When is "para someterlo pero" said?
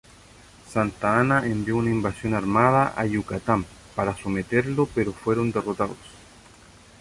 3.95-5.13